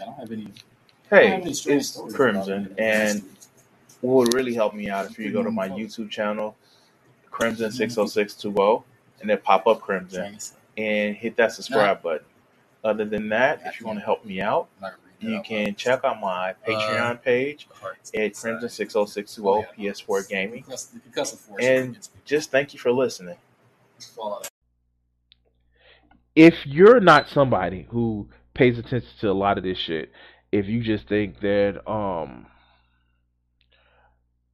[0.00, 0.48] I don't have any.
[1.10, 3.22] Hey, it's Crimson, and
[4.00, 6.56] what would really help me out if you go to my YouTube channel,
[7.30, 8.84] Crimson six oh six two oh,
[9.20, 10.38] and then pop up Crimson
[10.76, 12.26] and hit that subscribe button.
[12.84, 14.68] Other than that, if you want to help me out,
[15.20, 17.68] you can check out my Patreon page
[18.14, 20.64] at Crimson six oh six two oh PS4 Gaming,
[21.60, 23.36] and just thank you for listening.
[26.34, 30.10] If you're not somebody who pays attention to a lot of this shit,
[30.50, 32.46] if you just think that um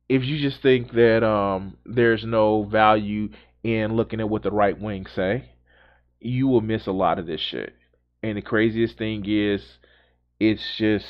[0.09, 3.31] if you just think that um there's no value
[3.63, 5.45] in looking at what the right wing say,
[6.21, 7.75] you will miss a lot of this shit.
[8.23, 9.63] And the craziest thing is
[10.41, 11.07] it's just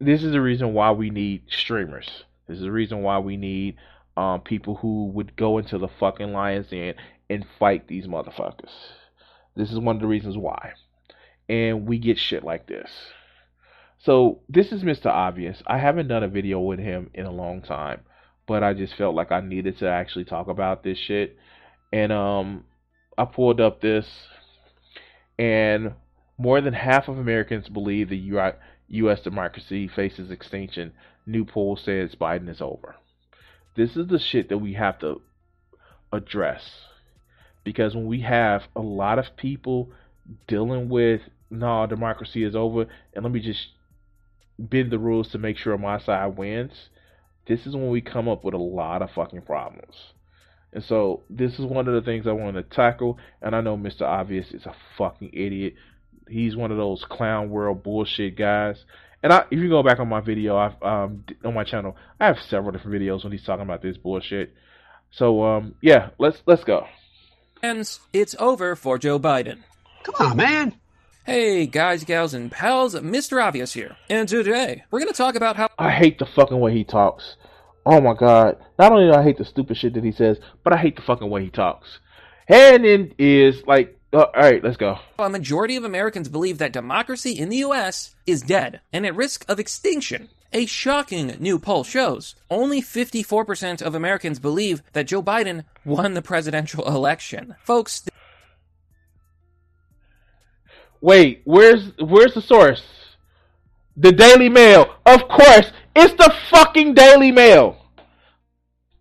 [0.00, 2.08] this is the reason why we need streamers.
[2.48, 3.76] This is the reason why we need
[4.16, 6.94] um, people who would go into the fucking lion's den
[7.30, 8.72] and fight these motherfuckers.
[9.54, 10.72] This is one of the reasons why.
[11.48, 12.90] And we get shit like this.
[13.98, 15.06] So this is Mr.
[15.06, 15.62] Obvious.
[15.66, 18.00] I haven't done a video with him in a long time,
[18.48, 21.36] but I just felt like I needed to actually talk about this shit.
[21.92, 22.64] And um
[23.16, 24.06] I pulled up this
[25.38, 25.92] and
[26.38, 28.54] more than half of Americans believe the
[28.88, 30.92] US democracy faces extinction.
[31.26, 32.96] New poll says Biden is over.
[33.76, 35.20] This is the shit that we have to
[36.12, 36.62] address.
[37.64, 39.90] Because when we have a lot of people
[40.46, 43.68] dealing with no, democracy is over, and let me just
[44.58, 46.88] bend the rules to make sure my side wins.
[47.46, 49.94] This is when we come up with a lot of fucking problems.
[50.72, 53.18] And so this is one of the things I want to tackle.
[53.42, 54.02] And I know Mr.
[54.02, 55.74] Obvious is a fucking idiot.
[56.28, 58.84] He's one of those clown world bullshit guys.
[59.22, 62.26] And I, if you go back on my video, I've um, on my channel, I
[62.26, 64.54] have several different videos when he's talking about this bullshit.
[65.10, 66.86] So um, yeah, let's let's go.
[67.64, 69.60] And it's over for Joe Biden.
[70.02, 70.74] Come on, man.
[71.24, 73.40] Hey, guys, gals, and pals, Mr.
[73.40, 73.96] Obvious here.
[74.10, 75.68] And today, we're going to talk about how.
[75.78, 77.36] I hate the fucking way he talks.
[77.86, 78.56] Oh my god.
[78.80, 81.02] Not only do I hate the stupid shit that he says, but I hate the
[81.02, 82.00] fucking way he talks.
[82.48, 84.98] And it is like, uh, alright, let's go.
[85.20, 88.14] A majority of Americans believe that democracy in the U.S.
[88.26, 90.28] is dead and at risk of extinction.
[90.54, 96.22] A shocking new poll shows only 54% of Americans believe that Joe Biden won the
[96.22, 97.54] presidential election.
[97.62, 98.04] Folks,
[101.02, 102.82] Wait, where's where's the source?
[103.96, 104.94] The Daily Mail.
[105.04, 107.76] Of course, it's the fucking Daily Mail.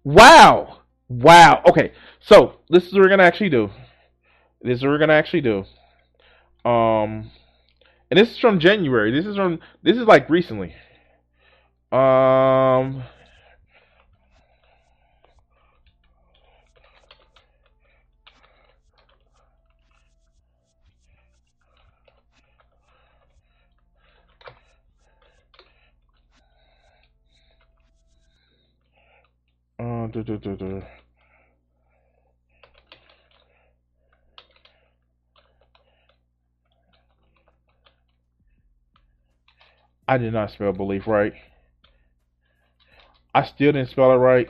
[0.04, 0.80] Wow.
[1.08, 1.62] Wow.
[1.70, 1.92] Okay.
[2.20, 3.70] So, this is what we're going to actually do.
[4.62, 5.66] This is what we're going to actually do.
[6.70, 7.32] Um
[8.10, 9.12] and this is from January.
[9.12, 10.76] This is from this is like recently.
[11.92, 13.04] Um
[29.80, 30.08] Uh,
[40.08, 41.34] I did not spell belief right.
[43.34, 44.48] I still didn't spell it right.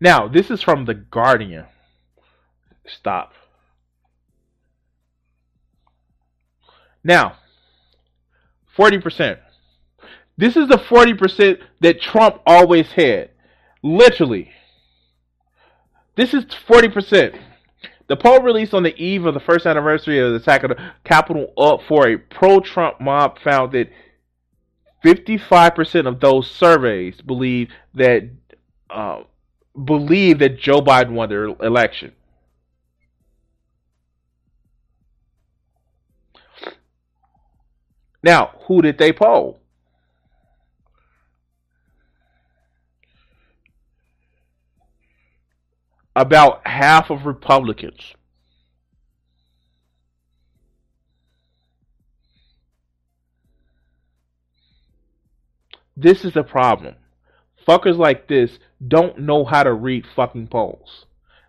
[0.00, 1.64] Now, this is from The Guardian.
[2.86, 3.32] Stop.
[7.02, 7.36] Now,
[8.76, 9.38] 40%.
[10.36, 13.30] This is the 40% that Trump always had.
[13.84, 14.50] Literally.
[16.16, 17.38] This is 40%.
[18.06, 20.92] The poll released on the eve of the first anniversary of the attack of the
[21.04, 23.90] Capitol up for a pro Trump mob found that
[25.04, 28.30] 55% of those surveys believe that
[28.88, 29.24] uh,
[29.84, 32.12] believe that Joe Biden won the election.
[38.22, 39.60] Now, who did they poll?
[46.16, 48.14] About half of Republicans.
[55.96, 56.96] This is the problem.
[57.66, 61.06] Fuckers like this don't know how to read fucking polls.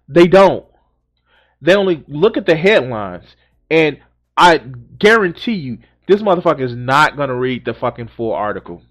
[0.08, 0.66] They don't.
[1.62, 3.36] They only look at the headlines,
[3.70, 4.00] and
[4.38, 8.84] I guarantee you, this motherfucker is not gonna read the fucking full article.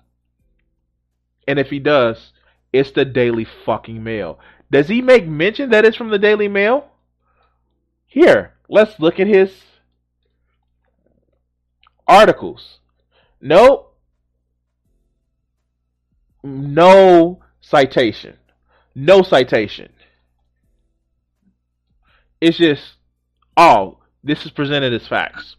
[1.47, 2.32] And if he does,
[2.73, 4.41] it's the Daily fucking Mail.
[4.70, 6.90] Does he make mention that it's from the Daily Mail?
[8.06, 9.52] Here, let's look at his
[12.06, 12.78] articles.
[13.40, 13.96] Nope.
[16.43, 18.37] No citation.
[18.94, 19.90] No citation.
[22.40, 22.94] It's just,
[23.56, 25.56] oh, this is presented as facts.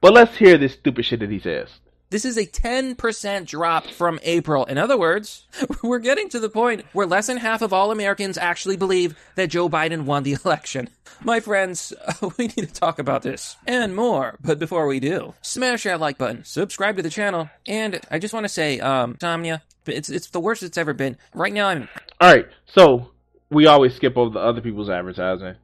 [0.00, 1.68] But let's hear this stupid shit that he says.
[2.14, 4.64] This is a 10% drop from April.
[4.66, 5.48] In other words,
[5.82, 9.50] we're getting to the point where less than half of all Americans actually believe that
[9.50, 10.90] Joe Biden won the election.
[11.24, 11.92] My friends,
[12.38, 14.36] we need to talk about this and more.
[14.40, 18.32] But before we do, smash that like button, subscribe to the channel, and I just
[18.32, 21.16] want to say, um, Somnia, it's it's the worst it's ever been.
[21.34, 21.88] Right now, I'm.
[22.20, 23.10] All right, so
[23.50, 25.56] we always skip over the other people's advertising.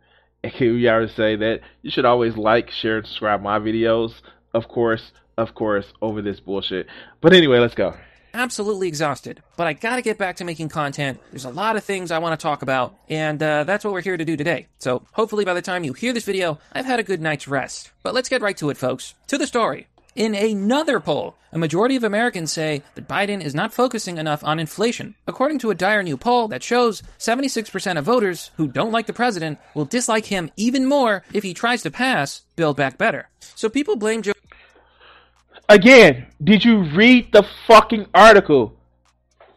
[0.42, 4.14] And we always say that you should always like, share, and subscribe my videos.
[4.52, 6.86] Of course, of course, over this bullshit.
[7.20, 7.94] But anyway, let's go.
[8.32, 11.18] Absolutely exhausted, but I gotta get back to making content.
[11.32, 14.02] There's a lot of things I want to talk about, and uh, that's what we're
[14.02, 14.68] here to do today.
[14.78, 17.90] So hopefully by the time you hear this video, I've had a good night's rest.
[18.04, 19.14] But let's get right to it, folks.
[19.28, 19.88] To the story.
[20.14, 24.60] In another poll, a majority of Americans say that Biden is not focusing enough on
[24.60, 25.14] inflation.
[25.26, 29.12] According to a dire new poll that shows 76% of voters who don't like the
[29.12, 33.28] president will dislike him even more if he tries to pass Build Back Better.
[33.40, 34.32] So people blame Joe.
[35.70, 38.76] Again, did you read the fucking article?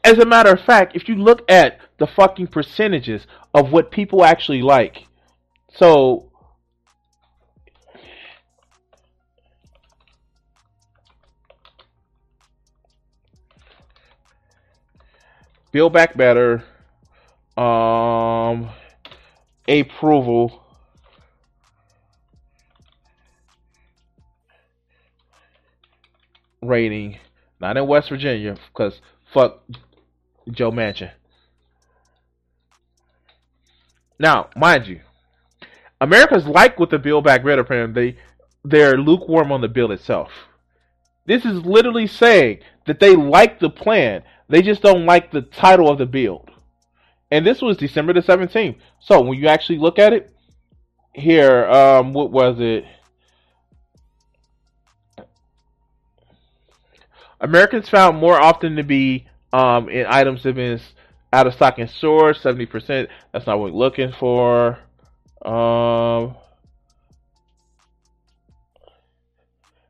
[0.04, 4.24] As a matter of fact, if you look at the fucking percentages of what people
[4.24, 5.08] actually like,
[5.74, 6.30] so
[15.72, 16.64] Build Back Better,
[17.58, 18.70] um,
[19.68, 20.63] approval.
[26.66, 27.18] Rating,
[27.60, 29.00] not in West Virginia, because
[29.34, 29.64] fuck
[30.52, 31.12] Joe Manchin.
[34.20, 35.02] Now, mind you,
[36.00, 37.94] Americans like with the Build Back Better plan.
[37.94, 38.18] They
[38.64, 40.32] they're lukewarm on the bill itself.
[41.26, 44.24] This is literally saying that they like the plan.
[44.50, 46.46] They just don't like the title of the bill.
[47.32, 48.76] And this was December the 17th.
[49.00, 50.34] So when you actually look at it,
[51.14, 52.86] here, um, what was it?
[57.40, 60.80] Americans found more often to be um, in items that been
[61.32, 63.08] out of stock in stores, 70%.
[63.32, 64.80] That's not what we're looking for.
[65.44, 66.36] Um,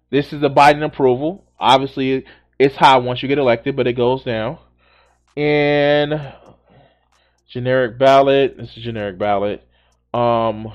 [0.10, 1.46] this is the Biden approval.
[1.60, 2.26] Obviously,
[2.58, 4.58] it's high once you get elected, but it goes down.
[5.36, 6.34] And
[7.54, 8.58] generic ballot.
[8.58, 9.68] This is generic ballot.
[10.14, 10.74] Um,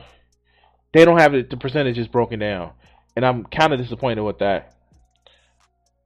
[0.93, 1.51] they don't have it.
[1.51, 2.73] The percentages broken down,
[3.17, 4.75] and I'm kind of disappointed with that.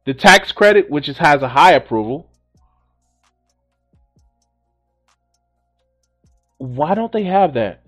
[0.04, 2.28] The tax credit, which is, has a high approval.
[6.58, 7.82] Why don't they have that?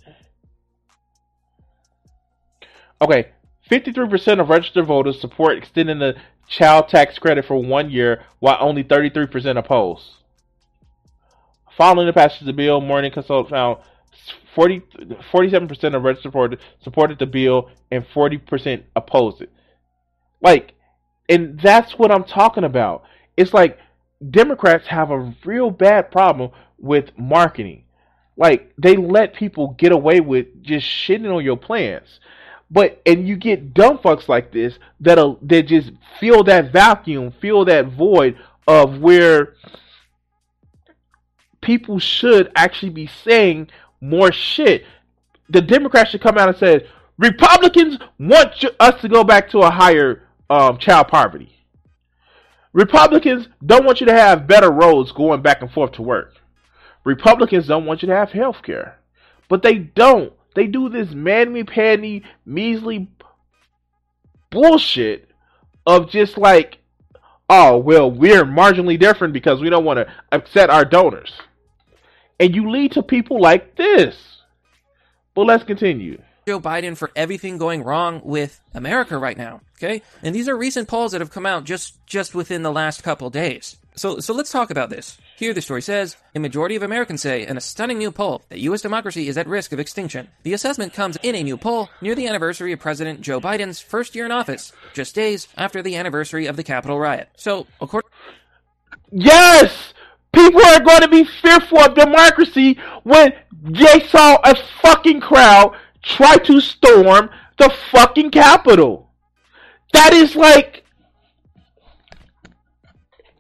[3.01, 3.29] Okay,
[3.71, 6.17] 53% of registered voters support extending the
[6.49, 10.17] child tax credit for one year, while only 33% oppose.
[11.77, 13.79] Following the passage of the bill, Morning Consult found
[14.55, 14.81] 40,
[15.33, 19.51] 47% of registered voters supported the bill and 40% opposed it.
[20.41, 20.75] Like,
[21.29, 23.05] and that's what I'm talking about.
[23.37, 23.79] It's like
[24.31, 27.85] Democrats have a real bad problem with marketing.
[28.37, 32.21] Like, they let people get away with just shitting on your plans.
[32.71, 37.65] But and you get dumb fucks like this that'll that just fill that vacuum, fill
[37.67, 39.55] that void of where
[41.61, 43.69] people should actually be saying
[44.01, 44.85] more shit.
[45.51, 46.87] The Democrats should come out and say
[47.19, 51.51] Republicans want us to go back to a higher um, child poverty.
[52.73, 56.35] Republicans don't want you to have better roads going back and forth to work.
[57.05, 58.99] Republicans don't want you to have health care.
[59.49, 60.33] But they don't.
[60.55, 63.09] They do this manly panty measly
[64.51, 65.31] bullshit
[65.87, 66.79] of just like,
[67.49, 71.33] oh, well, we're marginally different because we don't want to upset our donors.
[72.41, 74.17] And you lead to people like this.
[75.35, 76.21] But let's continue.
[76.47, 79.61] Joe Biden for everything going wrong with America right now.
[79.79, 83.03] Okay, and these are recent polls that have come out just just within the last
[83.03, 83.77] couple days.
[83.97, 85.19] So so let's talk about this.
[85.37, 88.61] Here the story says a majority of Americans say in a stunning new poll that
[88.61, 88.83] U.S.
[88.83, 90.29] democracy is at risk of extinction.
[90.43, 94.15] The assessment comes in a new poll near the anniversary of President Joe Biden's first
[94.15, 97.29] year in office, just days after the anniversary of the Capitol riot.
[97.37, 98.11] So according
[99.11, 99.95] Yes,
[100.33, 103.33] people are going to be fearful of democracy when
[103.63, 109.11] they saw a fucking crowd try to storm the fucking Capitol.
[109.93, 110.85] That is like,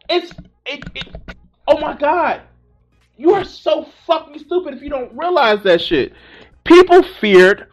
[0.08, 0.32] it's
[0.66, 1.08] it, it.
[1.66, 2.42] Oh my god,
[3.16, 6.12] you are so fucking stupid if you don't realize that shit.
[6.64, 7.68] People feared.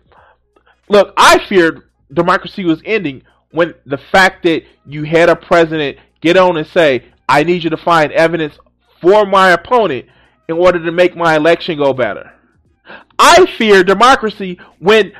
[0.90, 1.84] Look, I feared
[2.14, 7.06] democracy was ending when the fact that you had a president get on and say,
[7.30, 8.58] "I need you to find evidence
[9.00, 10.08] for my opponent
[10.48, 12.34] in order to make my election go better."
[13.24, 15.14] I fear democracy when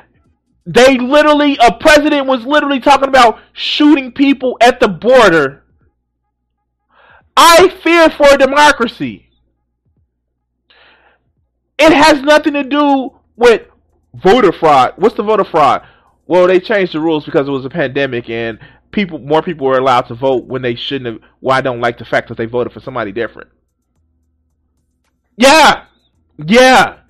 [0.66, 5.62] they literally a president was literally talking about shooting people at the border.
[7.36, 9.30] I fear for democracy.
[11.78, 13.62] It has nothing to do with
[14.14, 14.94] voter fraud.
[14.96, 15.86] What's the voter fraud?
[16.26, 18.58] Well, they changed the rules because it was a pandemic and
[18.90, 21.30] people more people were allowed to vote when they shouldn't have.
[21.40, 23.50] Well, I don't like the fact that they voted for somebody different.
[25.36, 25.84] Yeah.
[26.44, 27.01] Yeah.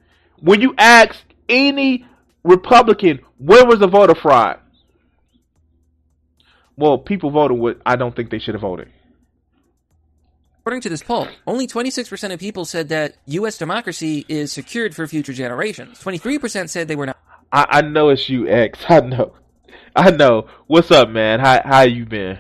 [0.43, 1.15] When you ask
[1.49, 2.05] any
[2.43, 4.59] Republican, where was the voter fraud?
[6.77, 8.89] Well, people voted what I don't think they should have voted.
[10.61, 13.57] According to this poll, only 26% of people said that U.S.
[13.57, 16.01] democracy is secured for future generations.
[16.03, 17.19] 23% said they were not.
[17.53, 18.81] I, I know it's you, X.
[18.89, 19.35] I know.
[19.95, 20.49] I know.
[20.67, 21.39] What's up, man?
[21.39, 22.39] How how you been?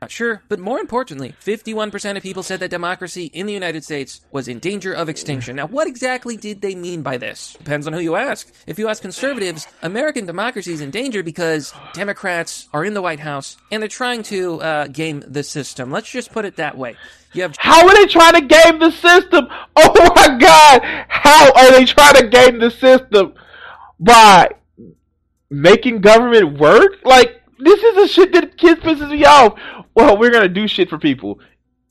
[0.00, 4.22] Not sure, but more importantly, 51% of people said that democracy in the United States
[4.32, 5.56] was in danger of extinction.
[5.56, 7.52] Now, what exactly did they mean by this?
[7.58, 8.50] Depends on who you ask.
[8.66, 13.20] If you ask conservatives, American democracy is in danger because Democrats are in the White
[13.20, 15.90] House and they're trying to uh, game the system.
[15.90, 16.96] Let's just put it that way.
[17.34, 19.48] You have How are they trying to game the system?
[19.76, 20.82] Oh my god!
[21.08, 23.34] How are they trying to game the system?
[23.98, 24.50] By
[25.48, 26.96] making government work?
[27.04, 29.58] Like this is the shit that kids pisses me off.
[29.94, 31.40] Well, we're gonna do shit for people,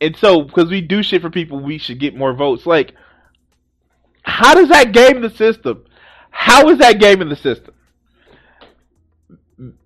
[0.02, 2.66] and so because we do shit for people, we should get more votes.
[2.66, 2.94] Like,
[4.24, 5.86] how does that game the system?
[6.32, 7.74] How is that game in the system?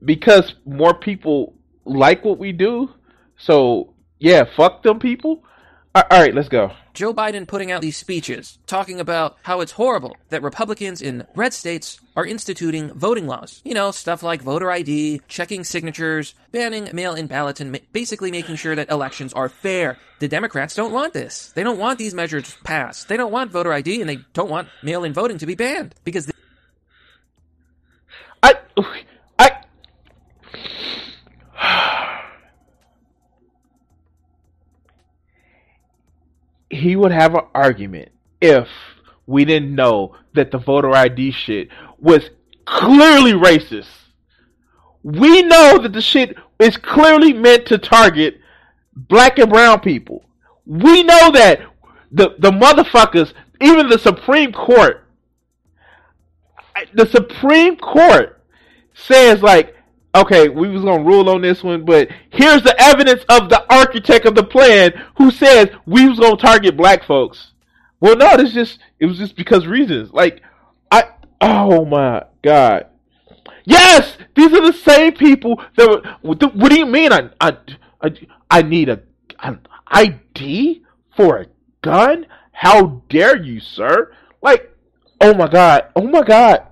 [0.03, 2.89] Because more people like what we do.
[3.37, 5.43] So yeah, fuck them people.
[5.95, 6.71] All right, let's go.
[6.95, 11.53] Joe Biden putting out these speeches talking about how it's horrible that Republicans in red
[11.53, 13.61] states are instituting voting laws.
[13.63, 18.31] You know, stuff like voter ID, checking signatures, banning mail in ballots, and ma- basically
[18.31, 19.99] making sure that elections are fair.
[20.17, 21.51] The Democrats don't want this.
[21.51, 23.07] They don't want these measures passed.
[23.07, 25.93] They don't want voter ID and they don't want mail in voting to be banned
[26.03, 26.25] because.
[26.25, 26.33] They-
[28.41, 28.55] I.
[36.73, 38.09] he would have an argument
[38.41, 38.67] if
[39.25, 42.29] we didn't know that the voter ID shit was
[42.65, 43.87] clearly racist.
[45.03, 48.39] We know that the shit is clearly meant to target
[48.95, 50.25] black and brown people.
[50.65, 51.61] We know that
[52.11, 55.05] the the motherfuckers, even the Supreme Court,
[56.93, 58.41] the Supreme Court
[58.93, 59.72] says like,
[60.15, 64.25] okay, we was gonna rule on this one, but here's the evidence of the architect
[64.25, 67.51] of the plan who says we was gonna target black folks.
[67.99, 70.11] Well, no, it's just it was just because reasons.
[70.11, 70.41] Like,
[70.91, 71.05] I
[71.41, 72.87] oh my god,
[73.65, 76.19] yes, these are the same people that.
[76.21, 77.11] Were, what do you mean?
[77.11, 77.57] I I
[78.01, 78.11] I,
[78.51, 79.01] I need a
[79.41, 80.83] an ID
[81.15, 81.45] for a
[81.81, 82.25] gun?
[82.51, 84.11] How dare you, sir?
[84.41, 84.75] Like,
[85.21, 86.67] oh my god, oh my god,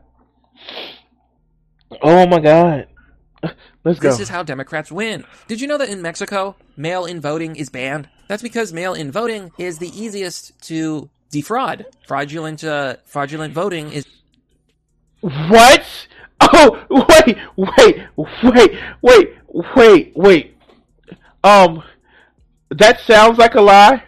[2.01, 2.87] oh my god.
[3.83, 4.09] Let's go.
[4.09, 5.25] This is how Democrats win.
[5.47, 8.09] Did you know that in Mexico, mail in voting is banned?
[8.27, 11.85] That's because mail in voting is the easiest to defraud.
[12.07, 14.05] Fraudulent, uh, fraudulent voting is.
[15.21, 15.85] What?
[16.41, 18.07] Oh, wait, wait,
[18.43, 19.35] wait, wait,
[19.75, 20.57] wait, wait.
[21.43, 21.83] Um,
[22.69, 24.03] that sounds like a lie.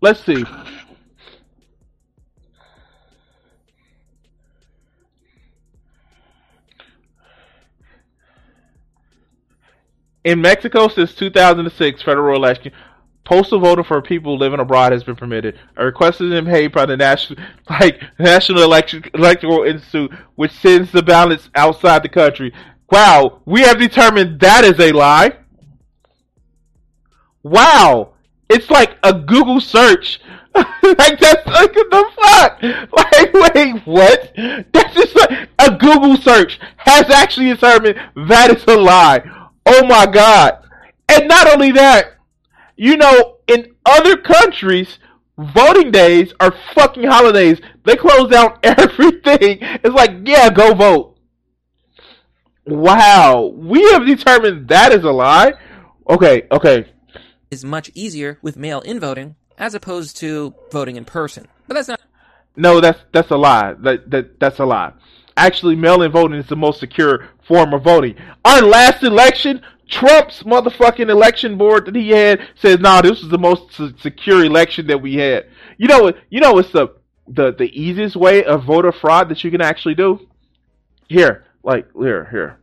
[0.00, 0.44] Let's see.
[10.24, 12.72] In Mexico, since 2006 federal election,
[13.24, 15.58] postal voting for people living abroad has been permitted.
[15.76, 21.02] A request been made by the national, like National Election Electoral Institute, which sends the
[21.02, 22.52] ballots outside the country.
[22.90, 25.36] Wow, we have determined that is a lie.
[27.42, 28.09] Wow,
[28.50, 30.20] it's like a Google search.
[30.54, 32.62] like that's like the fuck.
[32.92, 34.32] Like wait, what?
[34.72, 37.96] That's just like a Google search has actually determined
[38.28, 39.22] that is a lie.
[39.66, 40.64] Oh my god!
[41.08, 42.16] And not only that,
[42.76, 44.98] You know, in other countries,
[45.38, 47.60] voting days are fucking holidays.
[47.84, 49.58] They close down everything.
[49.60, 51.18] It's like, yeah, go vote.
[52.66, 55.54] Wow, we have determined that is a lie.
[56.08, 56.86] Okay, okay.
[57.50, 61.48] Is much easier with mail in voting as opposed to voting in person.
[61.66, 62.00] But that's not.
[62.56, 63.74] No, that's that's a lie.
[63.74, 64.92] That that that's a lie.
[65.36, 68.14] Actually, mail-in voting is the most secure form of voting.
[68.44, 73.38] Our last election, Trump's motherfucking election board that he had says, "Nah, this was the
[73.38, 76.88] most secure election that we had." You know, you know, it's the
[77.26, 80.28] the the easiest way of voter fraud that you can actually do.
[81.08, 82.58] Here, like here, here,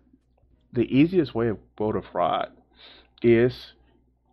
[0.74, 2.52] the easiest way of voter fraud
[3.22, 3.74] is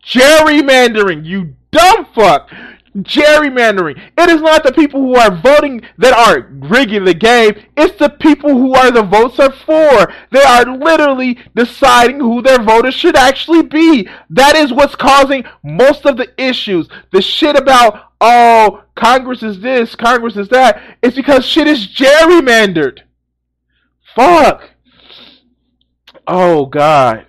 [0.07, 1.25] gerrymandering.
[1.25, 2.51] You dumb fuck
[2.99, 4.01] gerrymandering.
[4.17, 7.55] It is not the people who are voting that are rigging the game.
[7.77, 10.13] It's the people who are the votes are for.
[10.31, 14.09] They are literally deciding who their voters should actually be.
[14.31, 16.89] That is what's causing most of the issues.
[17.13, 20.81] The shit about, oh, Congress is this, Congress is that.
[21.03, 23.01] It's because shit is gerrymandered.
[24.15, 24.71] Fuck.
[26.27, 27.27] Oh, God.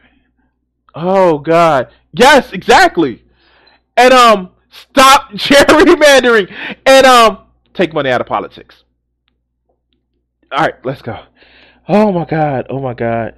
[0.94, 1.92] Oh, God.
[2.16, 3.24] Yes, exactly.
[3.98, 6.54] And, um, Stop gerrymandering
[6.86, 7.40] and um
[7.74, 8.84] take money out of politics.
[10.52, 11.24] All right, let's go.
[11.88, 12.68] Oh my god.
[12.70, 13.36] Oh my god.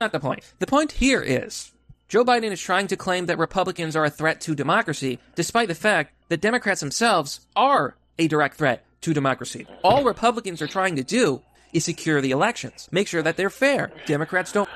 [0.00, 0.52] Not the point.
[0.58, 1.72] The point here is
[2.08, 5.74] Joe Biden is trying to claim that Republicans are a threat to democracy, despite the
[5.74, 9.66] fact that Democrats themselves are a direct threat to democracy.
[9.82, 13.90] All Republicans are trying to do is secure the elections, make sure that they're fair.
[14.06, 14.68] Democrats don't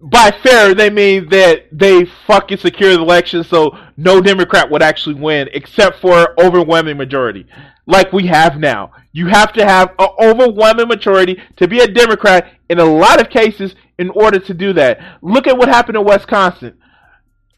[0.00, 5.16] by fair, they mean that they fucking secure the election so no Democrat would actually
[5.16, 7.46] win except for overwhelming majority,
[7.86, 8.92] like we have now.
[9.12, 13.30] You have to have an overwhelming majority to be a Democrat in a lot of
[13.30, 15.00] cases in order to do that.
[15.22, 16.78] Look at what happened in Wisconsin.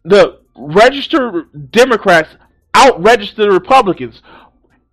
[0.05, 2.31] The registered Democrats
[2.73, 4.23] out-registered Republicans,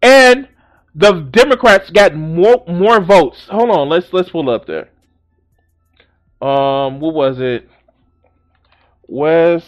[0.02, 0.50] and
[0.94, 3.48] the Democrats got more more votes.
[3.48, 4.90] Hold on, let's let's pull up there
[6.44, 7.70] um, what was it?
[9.08, 9.64] Wisconsin.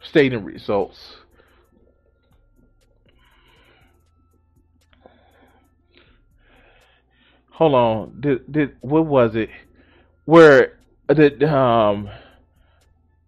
[0.00, 1.16] Stating results.
[7.50, 8.20] Hold on.
[8.20, 9.50] Did did what was it?
[10.24, 10.78] Where
[11.08, 12.08] the um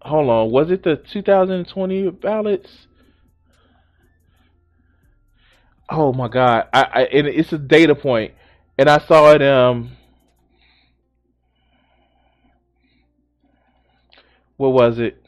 [0.00, 0.50] hold on.
[0.50, 2.86] Was it the 2020 ballots?
[5.88, 6.68] Oh my god.
[6.72, 8.34] I, I and it's a data point.
[8.78, 9.96] And i saw it um
[14.56, 15.20] what was it?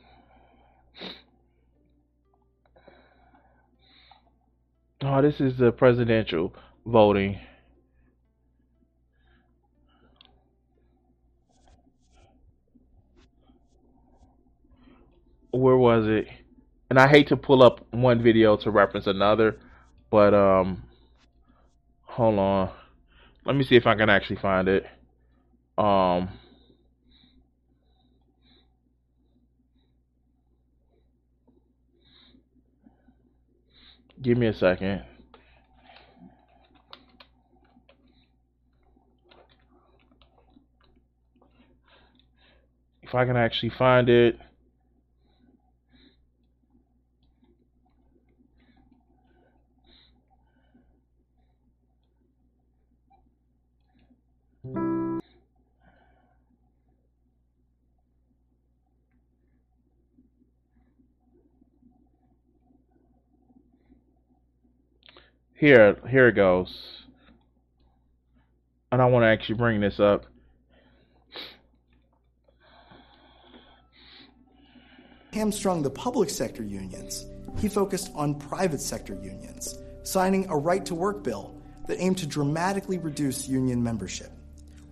[5.02, 6.54] Oh this is the presidential
[6.84, 7.38] voting
[15.56, 16.26] where was it?
[16.88, 19.58] And I hate to pull up one video to reference another,
[20.10, 20.84] but um,
[22.02, 22.70] hold on.
[23.44, 24.86] Let me see if I can actually find it.
[25.78, 26.28] Um.
[34.22, 35.04] Give me a second.
[43.02, 44.40] If I can actually find it.
[65.58, 67.04] Here, here it goes.
[68.92, 70.26] And I want to actually bring this up.
[75.32, 77.26] Hamstrung the public sector unions.
[77.58, 81.54] He focused on private sector unions, signing a right to work bill
[81.88, 84.30] that aimed to dramatically reduce union membership.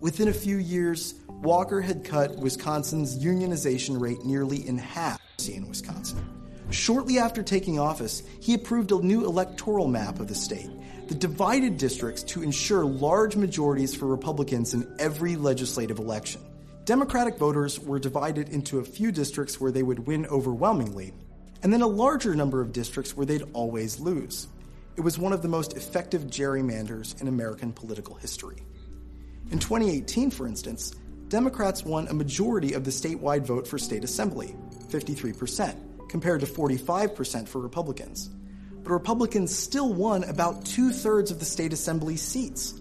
[0.01, 6.34] Within a few years, Walker had cut Wisconsin's unionization rate nearly in half in Wisconsin.
[6.71, 10.71] Shortly after taking office, he approved a new electoral map of the state
[11.09, 16.41] that divided districts to ensure large majorities for Republicans in every legislative election.
[16.85, 21.13] Democratic voters were divided into a few districts where they would win overwhelmingly,
[21.63, 24.49] and then a larger number of districts where they'd always lose.
[24.97, 28.57] It was one of the most effective gerrymanders in American political history.
[29.51, 30.93] In 2018, for instance,
[31.29, 34.55] Democrats won a majority of the statewide vote for state assembly,
[34.89, 35.75] 53%,
[36.09, 38.31] compared to 45% for Republicans.
[38.83, 42.81] But Republicans still won about two thirds of the state assembly seats.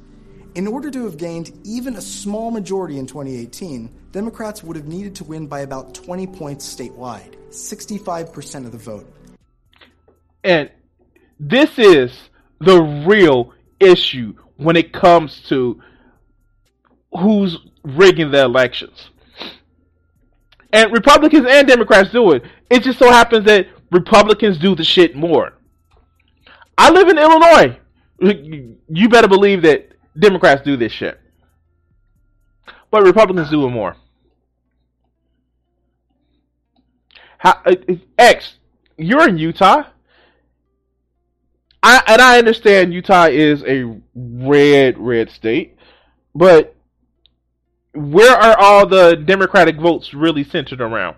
[0.55, 5.15] In order to have gained even a small majority in 2018, Democrats would have needed
[5.15, 9.11] to win by about 20 points statewide, 65% of the vote.
[10.43, 10.69] And
[11.39, 12.11] this is
[12.59, 15.81] the real issue when it comes to
[17.11, 19.09] who's rigging the elections.
[20.73, 22.43] And Republicans and Democrats do it.
[22.69, 25.53] It just so happens that Republicans do the shit more.
[26.77, 27.79] I live in Illinois.
[28.95, 31.19] You better believe that Democrats do this shit.
[32.91, 33.95] But Republicans do it more.
[37.39, 37.75] How, uh,
[38.17, 38.57] X,
[38.97, 39.83] you're in Utah.
[41.81, 45.77] I and I understand Utah is a red red state,
[46.35, 46.72] but
[47.93, 51.17] where are all the Democratic votes really centered around?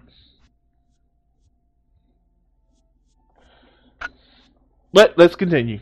[4.94, 5.80] But let's continue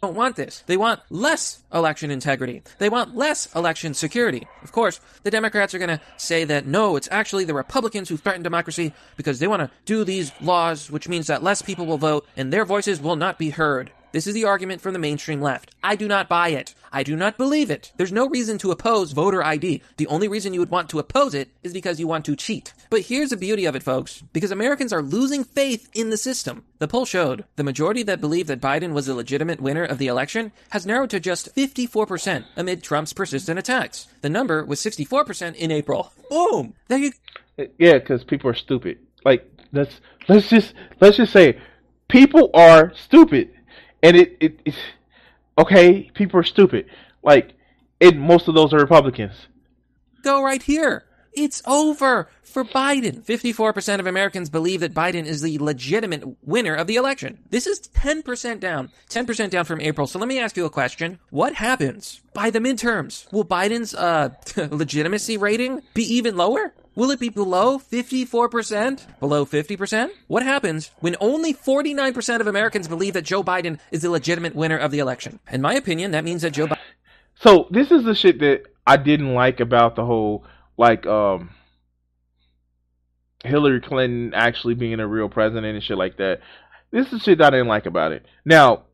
[0.00, 0.62] don't want this.
[0.66, 2.62] They want less election integrity.
[2.78, 4.46] They want less election security.
[4.62, 8.16] Of course, the Democrats are going to say that no, it's actually the Republicans who
[8.16, 11.98] threaten democracy because they want to do these laws, which means that less people will
[11.98, 13.90] vote and their voices will not be heard.
[14.10, 15.74] This is the argument from the mainstream left.
[15.82, 16.74] I do not buy it.
[16.90, 17.92] I do not believe it.
[17.98, 19.82] There's no reason to oppose voter ID.
[19.98, 22.72] The only reason you would want to oppose it is because you want to cheat.
[22.88, 24.22] But here's the beauty of it, folks.
[24.32, 26.64] Because Americans are losing faith in the system.
[26.78, 30.06] The poll showed the majority that believed that Biden was a legitimate winner of the
[30.06, 34.06] election has narrowed to just 54% amid Trump's persistent attacks.
[34.22, 36.12] The number was 64% in April.
[36.30, 36.72] Boom!
[36.88, 37.12] There you
[37.78, 38.98] Yeah, because people are stupid.
[39.24, 41.60] Like let's let's just let's just say
[42.08, 43.50] people are stupid
[44.02, 44.78] and it, it it's
[45.56, 46.10] okay.
[46.14, 46.86] People are stupid.
[47.22, 47.54] Like,
[48.00, 49.34] and most of those are Republicans.
[50.22, 51.04] Go right here.
[51.32, 53.22] It's over for Biden.
[53.22, 57.38] 54% of Americans believe that Biden is the legitimate winner of the election.
[57.50, 58.90] This is 10% down.
[59.08, 60.06] 10% down from April.
[60.06, 61.18] So let me ask you a question.
[61.30, 63.30] What happens by the midterms?
[63.32, 66.74] Will Biden's uh, legitimacy rating be even lower?
[66.98, 69.20] Will it be below 54%?
[69.20, 70.10] Below 50%?
[70.26, 74.76] What happens when only 49% of Americans believe that Joe Biden is the legitimate winner
[74.76, 75.38] of the election?
[75.52, 76.78] In my opinion, that means that Joe Biden.
[77.36, 80.44] So this is the shit that I didn't like about the whole,
[80.76, 81.50] like, um,
[83.44, 86.40] Hillary Clinton actually being a real president and shit like that.
[86.90, 88.26] This is shit I didn't like about it.
[88.44, 88.86] Now,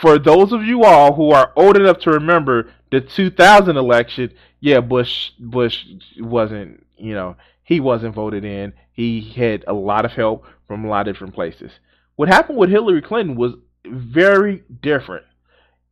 [0.00, 4.32] for those of you all who are old enough to remember the 2000 election,
[4.64, 5.84] yeah, Bush Bush
[6.18, 8.72] wasn't, you know, he wasn't voted in.
[8.92, 11.70] He had a lot of help from a lot of different places.
[12.16, 13.52] What happened with Hillary Clinton was
[13.84, 15.26] very different.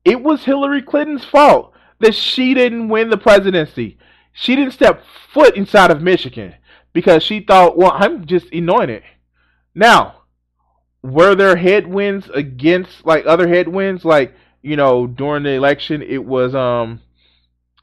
[0.07, 3.99] It was Hillary Clinton's fault that she didn't win the presidency.
[4.33, 5.05] She didn't step
[5.35, 6.55] foot inside of Michigan
[6.95, 9.03] because she thought, well, I'm just anointed.
[9.75, 10.23] Now,
[11.03, 14.03] were there headwinds against like other headwinds?
[14.03, 17.03] Like, you know, during the election, it was um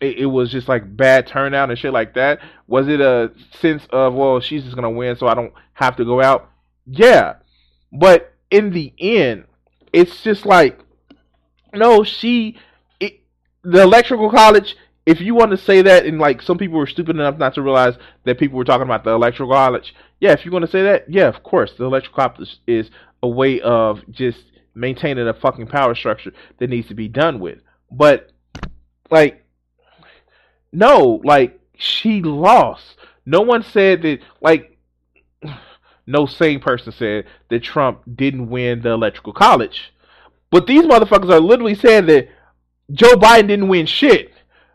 [0.02, 2.40] it, it, was just like bad turnout and shit like that?
[2.68, 6.06] Was it a sense of well, she's just gonna win, so I don't have to
[6.06, 6.50] go out?
[6.86, 7.36] Yeah,
[7.92, 9.46] but in the end,
[9.94, 10.80] it's just like
[11.74, 12.58] no, she
[13.00, 13.22] it,
[13.64, 14.76] the electrical college.
[15.06, 17.62] If you want to say that, and like some people were stupid enough not to
[17.62, 20.84] realize that people were talking about the electrical college, yeah, if you want to say
[20.84, 22.92] that, yeah, of course, the electrical college is
[23.24, 24.40] a way of just
[24.76, 27.60] maintaining a fucking power structure that needs to be done with.
[27.92, 28.32] But
[29.10, 29.44] like
[30.72, 32.98] no, like she lost.
[33.26, 34.78] No one said that like
[36.08, 39.94] no sane person said that Trump didn't win the electrical college.
[40.52, 42.30] But these motherfuckers are literally saying that
[42.92, 44.34] Joe Biden didn't win shit.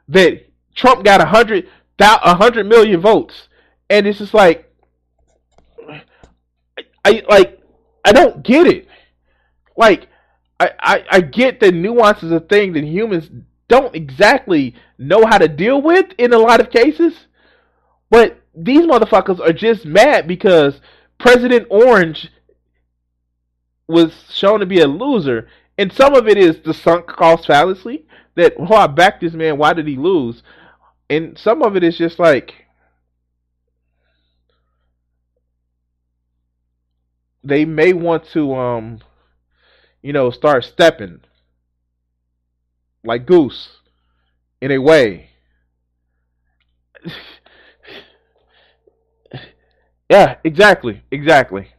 [0.08, 3.48] That Trump got a hundred a hundred million votes.
[3.90, 4.70] And it's just like
[7.04, 7.60] I like
[8.04, 8.88] I don't get it.
[9.76, 10.08] Like
[10.60, 13.30] I, I, I get the nuances of thing that humans
[13.74, 17.26] don't exactly know how to deal with in a lot of cases.
[18.08, 20.80] But these motherfuckers are just mad because
[21.18, 22.30] President Orange
[23.88, 25.48] was shown to be a loser.
[25.76, 28.06] And some of it is the sunk cost fallacy
[28.36, 30.44] that, oh, I backed this man, why did he lose?
[31.10, 32.54] And some of it is just like,
[37.42, 39.00] they may want to, um,
[40.00, 41.20] you know, start stepping
[43.04, 43.68] like Goose
[44.60, 45.30] in a way.
[50.10, 51.73] yeah, exactly, exactly.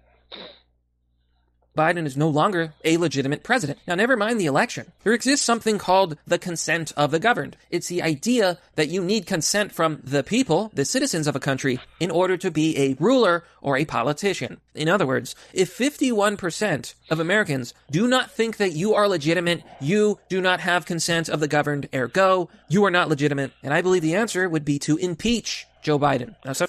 [1.75, 3.79] Biden is no longer a legitimate president.
[3.87, 4.91] Now, never mind the election.
[5.03, 7.57] There exists something called the consent of the governed.
[7.69, 11.79] It's the idea that you need consent from the people, the citizens of a country,
[11.99, 14.59] in order to be a ruler or a politician.
[14.73, 20.19] In other words, if 51% of Americans do not think that you are legitimate, you
[20.29, 23.51] do not have consent of the governed, ergo, you are not legitimate.
[23.63, 26.35] And I believe the answer would be to impeach Joe Biden.
[26.43, 26.65] Now, so-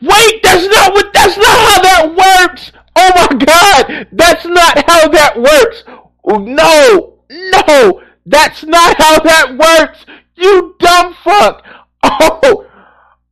[0.00, 1.12] Wait, that's not what.
[1.12, 2.72] That's not how that works.
[2.96, 5.84] Oh my God, that's not how that works.
[6.26, 10.06] No, no, that's not how that works.
[10.36, 11.64] You dumb fuck.
[12.02, 12.66] Oh,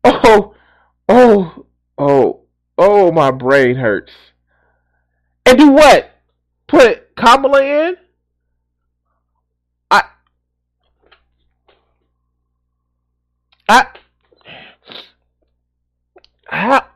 [0.04, 0.54] oh,
[1.08, 2.40] oh, oh,
[2.76, 4.12] oh, my brain hurts.
[5.46, 6.10] And do what?
[6.66, 7.96] Put Kamala in?
[9.90, 10.02] I,
[13.68, 13.86] I.
[16.48, 16.86] How?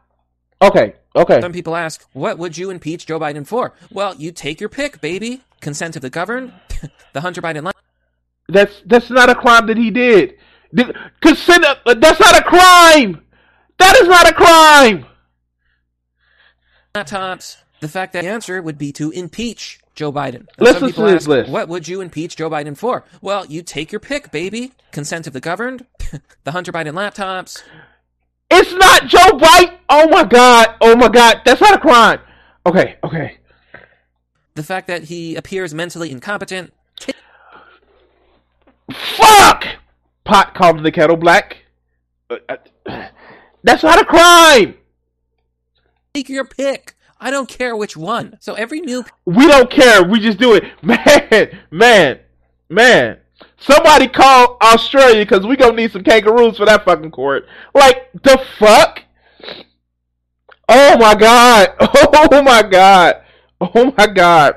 [0.60, 1.40] Okay, okay.
[1.40, 3.72] Some people ask, what would you impeach Joe Biden for?
[3.90, 5.42] Well, you take your pick, baby.
[5.60, 6.52] Consent of the governed,
[7.12, 7.72] the Hunter Biden line.
[8.48, 10.36] That's that's not a crime that he did.
[10.72, 11.64] The- Consent.
[11.64, 13.22] uh, That's not a crime.
[13.78, 15.06] That is not a crime.
[16.94, 17.56] laptops.
[17.80, 20.46] The fact that the answer would be to impeach Joe Biden.
[20.58, 21.50] Now, some listen people to this ask, list.
[21.50, 23.04] What would you impeach Joe Biden for?
[23.20, 24.72] Well, you take your pick, baby.
[24.92, 25.84] Consent of the governed,
[26.44, 27.62] the Hunter Biden laptops,
[28.54, 29.78] It's not Joe Biden.
[29.88, 30.74] Oh my God.
[30.80, 31.40] Oh my God.
[31.44, 32.20] That's not a crime.
[32.66, 32.96] Okay.
[33.02, 33.38] Okay.
[34.54, 36.72] the fact that he appears mentally incompetent,
[38.92, 39.64] Fuck.
[40.24, 41.64] Pot called the kettle black.
[42.28, 42.36] Uh,
[42.86, 43.06] uh,
[43.62, 44.74] That's not a crime.
[46.14, 46.94] take your pick.
[47.20, 48.36] I don't care which one.
[48.40, 50.02] So every new We don't care.
[50.04, 50.64] We just do it.
[50.82, 52.18] Man, man,
[52.68, 53.18] man.
[53.62, 57.46] Somebody call Australia because we gonna need some kangaroos for that fucking court.
[57.74, 59.02] Like the fuck?
[60.68, 61.68] Oh my god.
[62.34, 63.22] Oh my god.
[63.60, 64.56] Oh my god.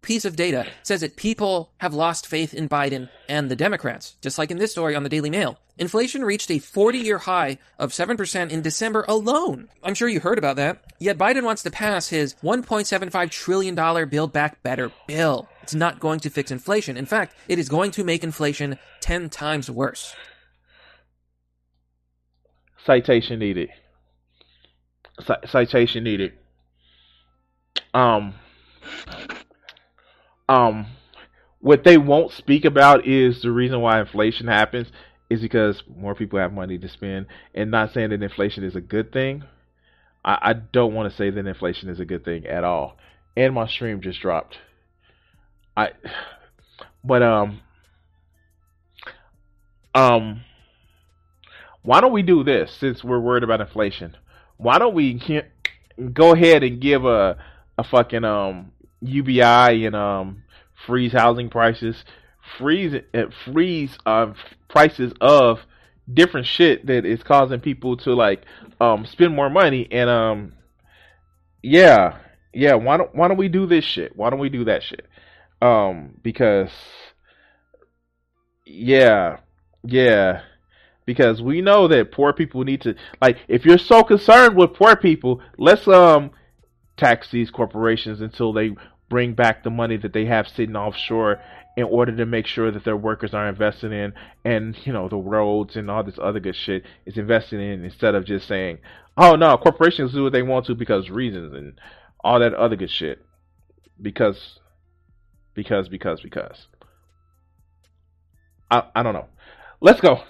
[0.00, 4.38] piece of data says that people have lost faith in Biden and the Democrats, just
[4.38, 5.58] like in this story on the Daily Mail.
[5.76, 9.68] Inflation reached a 40 year high of 7% in December alone.
[9.82, 10.82] I'm sure you heard about that.
[10.98, 15.48] Yet Biden wants to pass his $1.75 trillion Build Back Better bill.
[15.68, 16.96] It's not going to fix inflation.
[16.96, 20.16] In fact, it is going to make inflation 10 times worse.
[22.86, 23.68] Citation needed.
[25.20, 26.32] Ci- citation needed.
[27.92, 28.36] Um.
[30.48, 30.86] Um.
[31.60, 34.88] What they won't speak about is the reason why inflation happens
[35.28, 37.26] is because more people have money to spend.
[37.54, 39.44] And not saying that inflation is a good thing.
[40.24, 42.96] I, I don't want to say that inflation is a good thing at all.
[43.36, 44.56] And my stream just dropped.
[45.78, 45.90] I.
[47.04, 47.60] But um.
[49.94, 50.42] Um
[51.88, 54.14] why don't we do this since we're worried about inflation?
[54.58, 55.18] Why don't we
[56.12, 57.38] go ahead and give a
[57.78, 60.42] a fucking um UBI and um
[60.86, 62.04] freeze housing prices,
[62.58, 64.34] freeze uh, freeze uh,
[64.68, 65.60] prices of
[66.12, 68.42] different shit that is causing people to like
[68.82, 70.52] um spend more money and um
[71.62, 72.18] yeah
[72.52, 74.14] yeah why don't why don't we do this shit?
[74.14, 75.07] Why don't we do that shit?
[75.60, 76.70] Um because
[78.64, 79.38] yeah
[79.84, 80.42] yeah.
[81.06, 84.94] Because we know that poor people need to like if you're so concerned with poor
[84.94, 86.30] people let's um
[86.96, 88.76] tax these corporations until they
[89.08, 91.40] bring back the money that they have sitting offshore
[91.78, 94.12] in order to make sure that their workers are invested in
[94.44, 98.14] and you know the roads and all this other good shit is invested in instead
[98.14, 98.76] of just saying
[99.16, 101.80] oh no corporations do what they want to because reasons and
[102.20, 103.24] all that other good shit.
[104.00, 104.58] Because
[105.58, 106.68] because because because
[108.70, 109.26] I, I don't know
[109.80, 110.22] let's go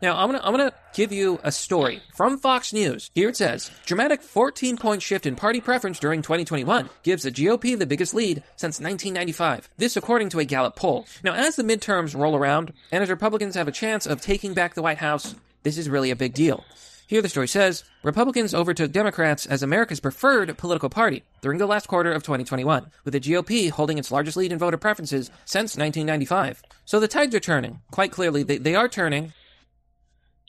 [0.00, 3.10] Now, I'm gonna I'm gonna give you a story from Fox News.
[3.16, 7.76] Here it says: dramatic 14 point shift in party preference during 2021 gives the GOP
[7.76, 9.68] the biggest lead since 1995.
[9.76, 11.04] This, according to a Gallup poll.
[11.24, 14.74] Now, as the midterms roll around and as Republicans have a chance of taking back
[14.74, 16.64] the White House, this is really a big deal.
[17.08, 21.88] Here the story says Republicans overtook Democrats as America's preferred political party during the last
[21.88, 26.60] quarter of 2021, with the GOP holding its largest lead in voter preferences since 1995.
[26.84, 27.80] So the tides are turning.
[27.90, 29.32] Quite clearly, they, they are turning.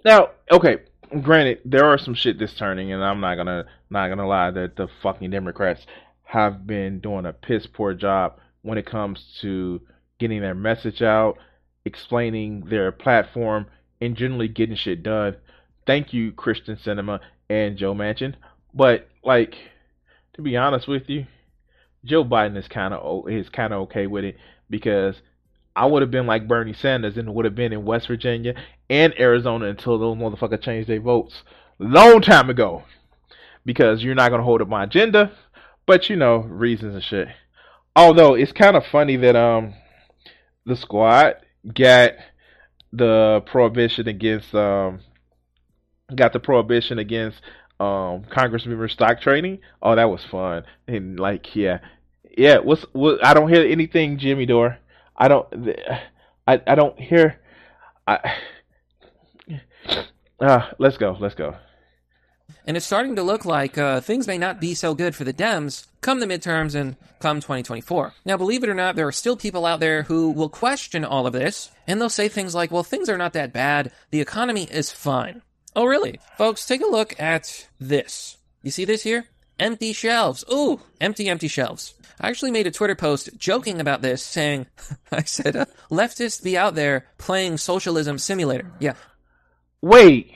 [0.03, 0.79] Now, okay,
[1.21, 4.75] granted, there are some shit that's turning, and I'm not gonna not gonna lie that
[4.75, 5.85] the fucking Democrats
[6.23, 9.79] have been doing a piss poor job when it comes to
[10.19, 11.37] getting their message out,
[11.85, 13.67] explaining their platform,
[14.01, 15.37] and generally getting shit done.
[15.89, 18.35] Thank you, Kyrsten Sinema and Joe Manchin.
[18.75, 19.55] But like,
[20.35, 21.25] to be honest with you,
[22.05, 24.37] Joe Biden is kind of is kind of okay with it
[24.69, 25.15] because
[25.75, 28.53] I would have been like Bernie Sanders and would have been in West Virginia
[28.87, 31.41] and Arizona until those motherfuckers changed their votes
[31.79, 32.83] long time ago.
[33.65, 35.31] Because you're not gonna hold up my agenda,
[35.87, 37.29] but you know, reasons and shit.
[37.95, 39.73] Although it's kind of funny that um
[40.67, 41.37] the squad
[41.73, 42.11] got
[42.93, 44.99] the prohibition against um
[46.15, 47.41] got the prohibition against
[47.79, 49.59] um Congress member stock trading.
[49.81, 50.63] Oh, that was fun.
[50.87, 51.79] And like, yeah,
[52.37, 52.59] yeah.
[52.59, 53.23] What's what?
[53.25, 54.77] I don't hear anything, Jimmy Dore.
[55.15, 55.47] I don't.
[56.47, 57.39] I I don't hear.
[58.07, 58.35] I.
[60.39, 61.15] Uh, let's go.
[61.19, 61.55] Let's go.
[62.65, 65.33] And it's starting to look like uh, things may not be so good for the
[65.33, 68.13] Dems come the midterms and come 2024.
[68.25, 71.27] Now, believe it or not, there are still people out there who will question all
[71.27, 73.91] of this, and they'll say things like, well, things are not that bad.
[74.11, 75.41] The economy is fine.
[75.75, 76.19] Oh, really?
[76.37, 78.37] Folks, take a look at this.
[78.63, 79.25] You see this here?
[79.59, 80.43] Empty shelves.
[80.51, 81.93] Ooh, empty, empty shelves.
[82.19, 84.67] I actually made a Twitter post joking about this, saying,
[85.11, 88.71] I said, uh, leftists be out there playing socialism simulator.
[88.79, 88.95] Yeah.
[89.81, 90.33] Wait.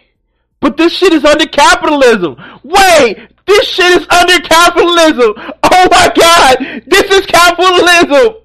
[0.63, 2.37] But this shit is under capitalism.
[2.63, 5.33] Wait, this shit is under capitalism.
[5.61, 8.35] Oh my god, this is capitalism.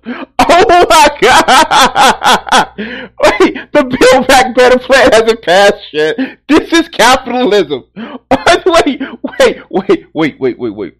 [0.41, 2.73] Oh my god.
[3.23, 6.17] Wait, the Build Back Better plan hasn't passed yet.
[6.49, 7.85] This is capitalism.
[7.95, 9.01] wait,
[9.39, 10.97] wait, wait, wait, wait, wait, wait.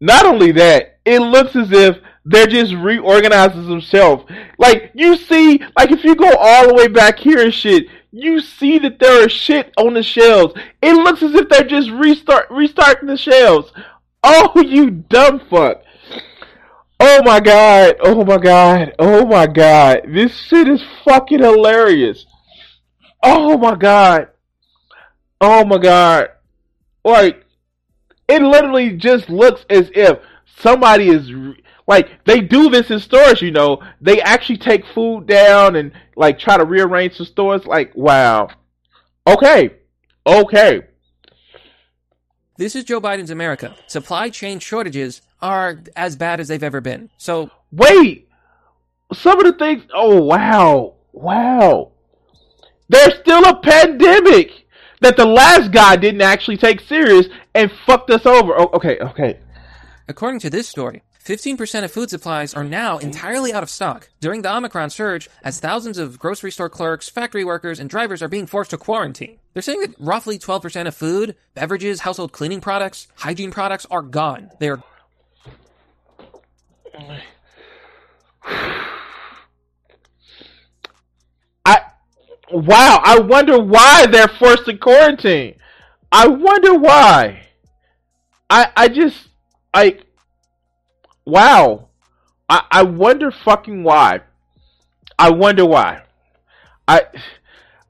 [0.00, 4.24] Not only that, it looks as if they're just reorganizing themselves.
[4.58, 8.40] Like you see, like if you go all the way back here and shit, you
[8.40, 10.54] see that there are shit on the shelves.
[10.80, 13.70] It looks as if they're just restart restarting the shelves.
[14.22, 15.82] Oh, you dumb fuck.
[16.98, 17.96] Oh my god.
[18.00, 18.94] Oh my god.
[18.98, 20.06] Oh my god.
[20.08, 22.24] This shit is fucking hilarious.
[23.22, 24.28] Oh my god.
[25.38, 26.30] Oh my god.
[27.04, 27.44] Like,
[28.28, 31.30] it literally just looks as if somebody is
[31.86, 33.82] like they do this in stores, you know.
[34.00, 37.64] They actually take food down and like try to rearrange the stores.
[37.64, 38.48] Like, wow.
[39.26, 39.70] Okay.
[40.26, 40.82] Okay.
[42.58, 43.76] This is Joe Biden's America.
[43.86, 47.10] Supply chain shortages are as bad as they've ever been.
[47.18, 48.28] So wait.
[49.12, 50.94] Some of the things oh wow.
[51.12, 51.92] Wow.
[52.88, 54.66] There's still a pandemic
[55.00, 58.58] that the last guy didn't actually take serious and fucked us over.
[58.58, 59.40] Oh, okay, okay.
[60.08, 64.42] According to this story, 15% of food supplies are now entirely out of stock during
[64.42, 68.46] the Omicron surge as thousands of grocery store clerks, factory workers, and drivers are being
[68.46, 69.40] forced to quarantine.
[69.52, 74.50] They're saying that roughly 12% of food, beverages, household cleaning products, hygiene products are gone.
[74.60, 74.80] They are.
[81.64, 81.80] I.
[82.52, 85.56] Wow, I wonder why they're forced to quarantine.
[86.12, 87.48] I wonder why.
[88.48, 89.26] I I just
[89.74, 90.05] like
[91.26, 91.88] wow.
[92.48, 94.20] I I wonder fucking why.
[95.18, 96.02] I wonder why.
[96.88, 97.02] I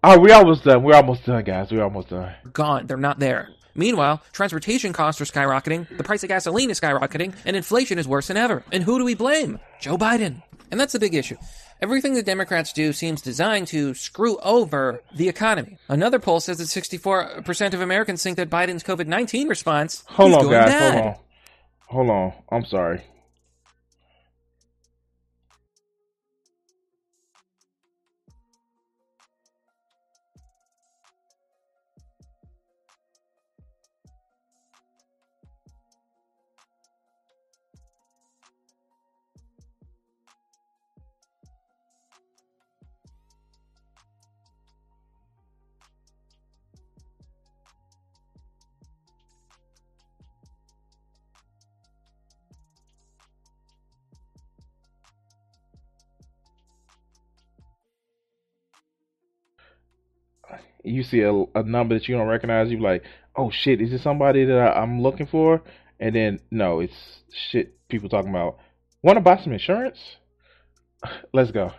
[0.03, 0.83] are we almost done?
[0.83, 1.71] We're almost done, guys.
[1.71, 2.35] We're almost done.
[2.53, 2.87] Gone.
[2.87, 3.49] They're not there.
[3.75, 8.29] Meanwhile, transportation costs are skyrocketing, the price of gasoline is skyrocketing, and inflation is worse
[8.29, 8.65] than ever.
[8.73, 9.59] And who do we blame?
[9.81, 10.43] Joe Biden.
[10.71, 11.37] And that's the big issue.
[11.83, 15.77] Everything the Democrats do seems designed to screw over the economy.
[15.91, 20.51] Another poll says that 64% of Americans think that Biden's COVID 19 response Hold on,
[20.51, 20.67] guys.
[20.67, 20.95] bad.
[20.95, 21.15] Hold on.
[21.89, 22.33] Hold on.
[22.51, 23.03] I'm sorry.
[60.87, 64.03] You see a, a number that you don't recognize, you're like, oh shit, is this
[64.03, 65.63] somebody that I, I'm looking for?
[65.99, 66.95] And then no, it's
[67.51, 67.75] shit.
[67.89, 68.59] People talking about
[69.03, 69.99] want to buy some insurance.
[71.33, 71.73] Let's go.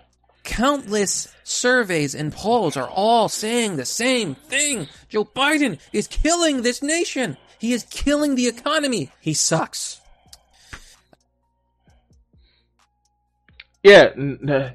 [0.43, 4.87] Countless surveys and polls are all saying the same thing.
[5.09, 7.35] Joe Biden is killing this nation.
[7.59, 9.11] He is killing the economy.
[9.19, 9.99] He sucks.
[13.83, 14.13] Yeah,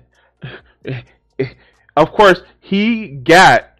[1.97, 3.72] of course he got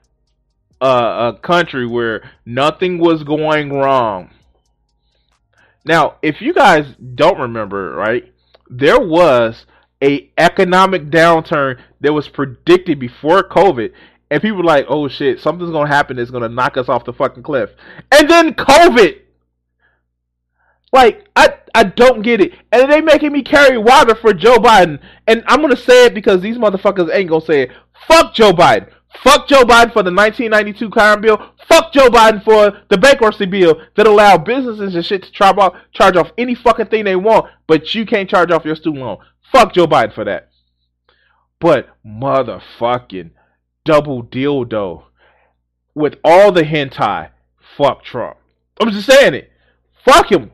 [0.87, 4.31] a, country where nothing was going wrong.
[5.85, 8.33] Now, if you guys don't remember, right,
[8.69, 9.67] there was
[10.03, 13.93] a economic downturn that was predicted before COVID,
[14.31, 17.13] and people were like, "Oh shit, something's gonna happen that's gonna knock us off the
[17.13, 17.71] fucking cliff,"
[18.11, 19.19] and then COVID.
[20.93, 25.01] Like I, I don't get it, and they making me carry water for Joe Biden,
[25.27, 27.71] and I'm gonna say it because these motherfuckers ain't gonna say it.
[28.07, 28.89] Fuck Joe Biden.
[29.21, 31.53] Fuck Joe Biden for the 1992 crime bill.
[31.69, 35.75] Fuck Joe Biden for the bankruptcy bill that allow businesses and shit to charge off,
[35.93, 39.19] charge off any fucking thing they want, but you can't charge off your student loan.
[39.53, 40.51] Fuck Joe Biden for that.
[41.61, 43.31] But motherfucking
[43.85, 45.05] double dildo
[45.95, 47.31] with all the hentai.
[47.77, 48.39] Fuck Trump.
[48.81, 49.53] I'm just saying it.
[50.05, 50.51] Fuck him.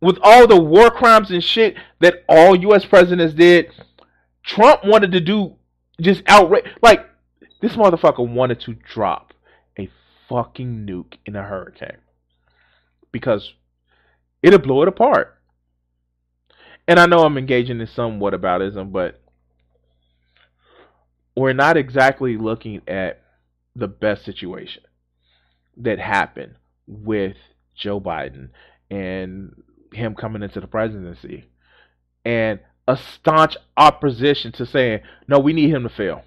[0.00, 2.84] With all the war crimes and shit that all U.S.
[2.84, 3.72] presidents did,
[4.42, 5.56] Trump wanted to do
[6.00, 6.64] just outrage.
[6.82, 7.06] Like
[7.60, 9.32] this motherfucker wanted to drop
[9.78, 9.88] a
[10.28, 11.98] fucking nuke in a hurricane
[13.12, 13.52] because
[14.42, 15.36] it'll blow it apart.
[16.88, 19.20] And I know I'm engaging in some whataboutism, but
[21.36, 23.22] we're not exactly looking at
[23.76, 24.82] the best situation
[25.76, 27.36] that happened with
[27.76, 28.50] Joe Biden
[28.90, 29.54] and
[29.92, 31.46] him coming into the presidency.
[32.24, 32.60] And
[32.90, 36.22] a staunch opposition to saying, no, we need him to fail.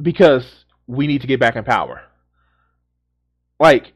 [0.00, 2.02] Because we need to get back in power.
[3.58, 3.92] Like,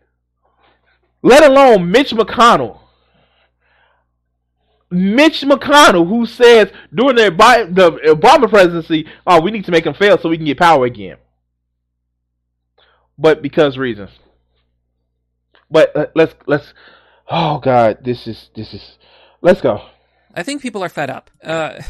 [1.23, 2.81] let alone Mitch McConnell.
[4.91, 7.31] Mitch McConnell, who says during the,
[7.71, 10.85] the Obama presidency, oh, we need to make him fail so we can get power
[10.85, 11.19] again.
[13.17, 14.11] But because reasons.
[15.71, 16.75] But uh, let's let's.
[17.31, 18.99] Oh God, this is this is
[19.43, 19.83] Let's go.
[20.35, 21.29] I think people are fed up.
[21.43, 21.83] Uh,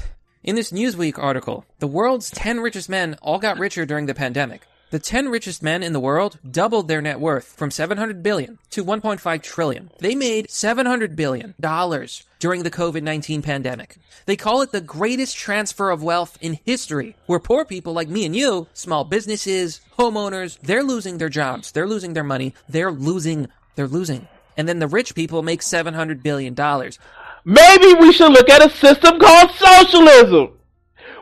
[0.42, 4.62] in this Newsweek article, the world's 10 richest men all got richer during the pandemic.
[4.90, 8.84] The 10 richest men in the world doubled their net worth from 700 billion to
[8.84, 9.90] 1.5 trillion.
[9.98, 13.96] They made 700 billion dollars during the COVID-19 pandemic.
[14.26, 18.26] They call it the greatest transfer of wealth in history, where poor people like me
[18.26, 23.48] and you, small businesses, homeowners, they're losing their jobs, they're losing their money, they're losing,
[23.76, 24.26] they're losing.
[24.57, 26.98] And then the rich people make 700 billion dollars.
[27.45, 30.59] Maybe we should look at a system called socialism,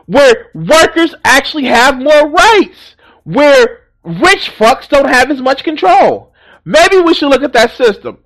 [0.05, 6.33] where workers actually have more rights, where rich fucks don't have as much control.
[6.63, 8.19] Maybe we should look at that system.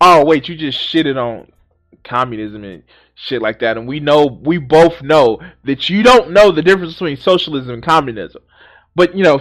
[0.00, 1.52] Oh wait, you just shitted on
[2.04, 2.82] communism and
[3.14, 6.94] shit like that, and we know we both know that you don't know the difference
[6.94, 8.42] between socialism and communism.
[8.94, 9.40] But you know,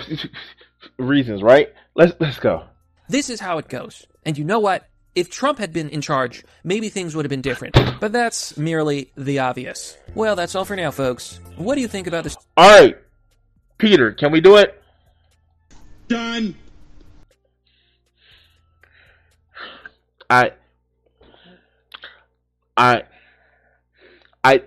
[0.97, 1.69] reasons, right?
[1.95, 2.65] Let's let's go.
[3.07, 4.05] This is how it goes.
[4.25, 4.88] And you know what?
[5.15, 7.77] If Trump had been in charge, maybe things would have been different.
[7.99, 9.97] But that's merely the obvious.
[10.13, 11.39] Well, that's all for now, folks.
[11.57, 12.37] What do you think about this?
[12.55, 12.97] All right,
[13.77, 14.81] Peter, can we do it?
[16.07, 16.55] Done.
[20.29, 20.51] I,
[22.77, 23.03] I,
[24.43, 24.63] I,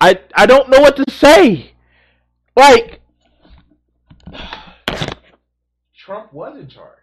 [0.00, 1.72] I, I don't know what to say.
[2.56, 3.00] Like,
[5.98, 6.96] Trump was in charge.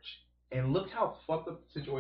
[0.50, 1.94] And look how fucked up the situation